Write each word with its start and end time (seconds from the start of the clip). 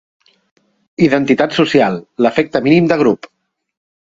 Identitat 1.09 1.53
Social: 1.59 1.99
l'efecte 2.27 2.63
mínim 2.69 2.91
de 2.93 2.99
grup. 3.03 3.31